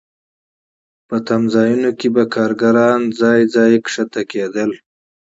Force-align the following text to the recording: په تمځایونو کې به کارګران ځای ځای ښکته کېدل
په 1.07 1.15
تمځایونو 1.27 1.91
کې 1.99 2.07
به 2.15 2.23
کارګران 2.35 2.99
ځای 3.21 3.41
ځای 3.55 3.71
ښکته 3.91 4.21
کېدل 4.31 4.71